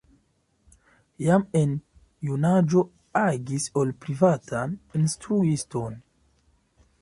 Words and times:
Jam 1.25 1.43
en 1.59 1.75
junaĝo 2.29 2.83
agis 3.25 3.69
ol 3.83 3.93
privatan 4.07 4.75
instruiston. 5.03 6.01